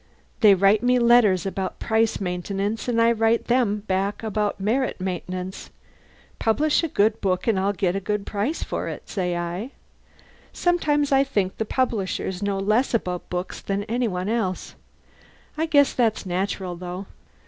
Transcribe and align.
They 0.39 0.55
write 0.55 0.81
me 0.81 0.97
letters 0.97 1.45
about 1.45 1.77
price 1.77 2.19
maintenance 2.19 2.87
and 2.87 2.99
I 2.99 3.11
write 3.11 3.45
back 3.45 4.23
about 4.23 4.59
merit 4.59 4.99
maintenance. 4.99 5.69
Publish 6.39 6.81
a 6.81 6.87
good 6.87 7.21
book 7.21 7.45
and 7.45 7.59
I'll 7.59 7.71
get 7.71 7.95
a 7.95 7.99
good 7.99 8.25
price 8.25 8.63
for 8.63 8.87
it, 8.87 9.07
say 9.07 9.37
I! 9.37 9.69
Sometimes 10.51 11.11
I 11.11 11.23
think 11.23 11.57
the 11.59 11.65
publishers 11.65 12.41
know 12.41 12.57
less 12.57 12.95
about 12.95 13.29
books 13.29 13.61
than 13.61 13.83
any 13.83 14.07
one 14.07 14.27
else! 14.27 14.73
I 15.55 15.67
guess 15.67 15.93
that's 15.93 16.25
natural, 16.25 16.75
though. 16.75 17.05